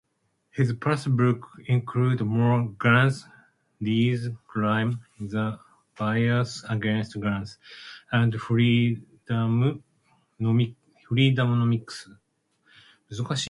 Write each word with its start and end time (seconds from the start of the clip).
His 0.49 0.73
past 0.73 1.15
books 1.15 1.47
include 1.67 2.21
"More 2.21 2.67
Guns, 2.83 3.25
Less 3.79 4.19
Crime", 4.47 4.99
"The 5.19 5.59
Bias 5.95 6.63
Against 6.67 7.19
Guns", 7.19 7.59
and 8.11 8.33
"Freedomnomics". 8.33 9.77